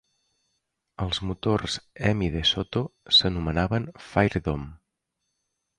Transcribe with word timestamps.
Els 1.05 1.19
motors 1.31 1.77
Hemi 2.09 2.31
de 2.37 2.41
DeSoto 2.49 2.83
s'anomenaven 3.19 3.89
Fire 4.11 4.45
Dome. 4.51 4.71